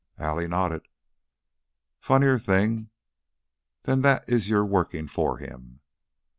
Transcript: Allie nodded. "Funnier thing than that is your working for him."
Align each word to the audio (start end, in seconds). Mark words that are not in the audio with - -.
Allie 0.17 0.47
nodded. 0.47 0.87
"Funnier 1.99 2.39
thing 2.39 2.89
than 3.83 4.01
that 4.01 4.27
is 4.27 4.49
your 4.49 4.65
working 4.65 5.05
for 5.07 5.37
him." 5.37 5.79